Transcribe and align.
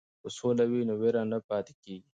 که 0.21 0.29
سوله 0.37 0.63
وي 0.71 0.81
نو 0.87 0.93
وېره 1.01 1.23
نه 1.31 1.37
پاتې 1.47 1.73
کیږي. 1.83 2.09